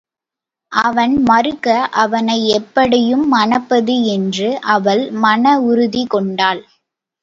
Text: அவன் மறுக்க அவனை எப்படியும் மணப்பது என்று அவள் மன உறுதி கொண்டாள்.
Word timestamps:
அவன் 0.71 1.13
மறுக்க 1.23 1.67
அவனை 1.95 2.47
எப்படியும் 2.49 3.25
மணப்பது 3.33 3.97
என்று 4.07 4.49
அவள் 4.69 5.11
மன 5.19 5.59
உறுதி 5.61 6.05
கொண்டாள். 6.07 6.61